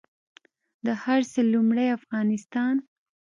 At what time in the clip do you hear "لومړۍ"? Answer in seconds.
1.53-1.87